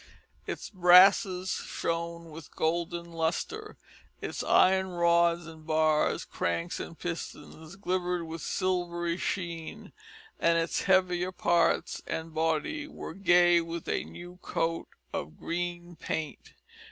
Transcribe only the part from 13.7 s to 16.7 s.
a new coat of green paint.